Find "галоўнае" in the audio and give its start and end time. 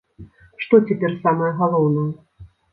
1.63-2.11